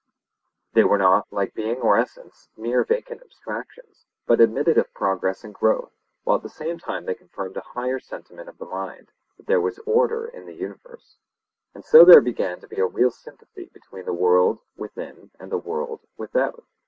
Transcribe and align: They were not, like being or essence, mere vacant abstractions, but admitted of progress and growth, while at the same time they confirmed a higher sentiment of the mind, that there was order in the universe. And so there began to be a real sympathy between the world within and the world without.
They 0.73 0.83
were 0.83 0.97
not, 0.97 1.27
like 1.31 1.53
being 1.53 1.77
or 1.79 1.95
essence, 1.95 2.49
mere 2.57 2.83
vacant 2.83 3.21
abstractions, 3.21 4.07
but 4.25 4.41
admitted 4.41 4.79
of 4.79 4.91
progress 4.95 5.43
and 5.43 5.53
growth, 5.53 5.91
while 6.23 6.37
at 6.37 6.41
the 6.41 6.49
same 6.49 6.79
time 6.79 7.05
they 7.05 7.13
confirmed 7.13 7.55
a 7.55 7.61
higher 7.61 7.99
sentiment 7.99 8.49
of 8.49 8.57
the 8.57 8.65
mind, 8.65 9.11
that 9.37 9.45
there 9.45 9.61
was 9.61 9.77
order 9.85 10.25
in 10.25 10.47
the 10.47 10.55
universe. 10.55 11.19
And 11.75 11.85
so 11.85 12.03
there 12.03 12.19
began 12.19 12.59
to 12.61 12.67
be 12.67 12.79
a 12.79 12.87
real 12.87 13.11
sympathy 13.11 13.69
between 13.71 14.05
the 14.05 14.11
world 14.11 14.57
within 14.75 15.29
and 15.39 15.51
the 15.51 15.59
world 15.59 15.99
without. 16.17 16.65